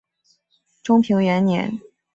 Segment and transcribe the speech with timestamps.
[0.81, 1.79] 中平元年。